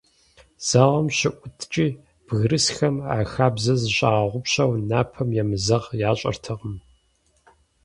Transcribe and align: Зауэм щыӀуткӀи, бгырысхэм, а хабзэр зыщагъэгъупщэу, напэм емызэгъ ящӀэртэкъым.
Зауэм 0.67 1.07
щыӀуткӀи, 1.17 1.87
бгырысхэм, 2.25 2.95
а 3.15 3.17
хабзэр 3.31 3.77
зыщагъэгъупщэу, 3.81 4.71
напэм 4.89 5.29
емызэгъ 5.41 5.87
ящӀэртэкъым. 6.09 6.75